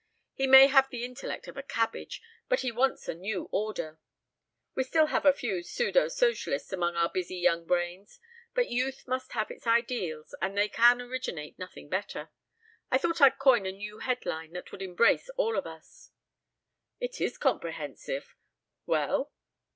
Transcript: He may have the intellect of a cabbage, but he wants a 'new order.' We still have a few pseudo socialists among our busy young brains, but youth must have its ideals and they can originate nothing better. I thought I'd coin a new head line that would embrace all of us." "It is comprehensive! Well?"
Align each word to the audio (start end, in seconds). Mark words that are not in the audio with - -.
He 0.33 0.47
may 0.47 0.65
have 0.65 0.89
the 0.89 1.03
intellect 1.05 1.47
of 1.47 1.57
a 1.57 1.61
cabbage, 1.61 2.23
but 2.49 2.61
he 2.61 2.71
wants 2.71 3.07
a 3.07 3.13
'new 3.13 3.47
order.' 3.51 3.99
We 4.73 4.83
still 4.83 5.05
have 5.05 5.27
a 5.27 5.31
few 5.31 5.61
pseudo 5.61 6.07
socialists 6.07 6.73
among 6.73 6.95
our 6.95 7.07
busy 7.07 7.35
young 7.35 7.67
brains, 7.67 8.19
but 8.55 8.71
youth 8.71 9.07
must 9.07 9.33
have 9.33 9.51
its 9.51 9.67
ideals 9.67 10.33
and 10.41 10.57
they 10.57 10.69
can 10.69 10.99
originate 11.03 11.59
nothing 11.59 11.87
better. 11.87 12.31
I 12.89 12.97
thought 12.97 13.21
I'd 13.21 13.37
coin 13.37 13.67
a 13.67 13.71
new 13.71 13.99
head 13.99 14.25
line 14.25 14.53
that 14.53 14.71
would 14.71 14.81
embrace 14.81 15.29
all 15.37 15.55
of 15.55 15.67
us." 15.67 16.09
"It 16.99 17.21
is 17.21 17.37
comprehensive! 17.37 18.35
Well?" 18.87 19.31